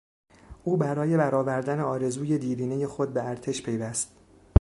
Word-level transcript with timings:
او 0.63 0.77
برای 0.77 1.17
برآوردن 1.17 1.79
آرزوی 1.79 2.37
دیرینهٔ 2.37 2.87
خود 2.87 3.13
به 3.13 3.23
ارتش 3.23 3.61
پیوست. 3.63 4.15